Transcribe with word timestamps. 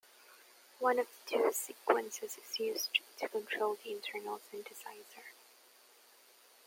One 0.79 0.97
of 0.97 1.05
the 1.05 1.31
two 1.35 1.51
sequences 1.53 2.35
is 2.35 2.59
used 2.59 2.99
to 3.19 3.29
control 3.29 3.75
the 3.83 3.91
internal 3.91 4.41
synthesiser. 4.51 5.27